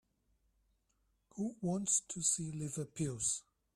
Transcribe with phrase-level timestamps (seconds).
[1.35, 3.43] Who wants to see liver pills?